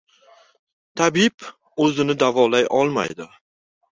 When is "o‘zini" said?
1.85-2.17